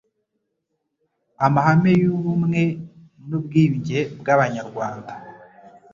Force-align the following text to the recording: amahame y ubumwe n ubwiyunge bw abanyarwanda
amahame 1.45 1.91
y 2.01 2.05
ubumwe 2.15 2.61
n 3.27 3.29
ubwiyunge 3.37 3.99
bw 4.19 4.25
abanyarwanda 4.35 5.13